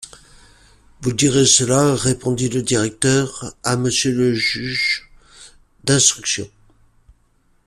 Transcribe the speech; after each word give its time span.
Vous 1.01 1.13
direz 1.13 1.45
cela, 1.45 1.93
répondit 1.93 2.49
le 2.49 2.63
directeur, 2.63 3.53
à 3.63 3.77
monsieur 3.77 4.11
le 4.11 4.33
juge 4.33 5.11
d’instruction... 5.83 6.49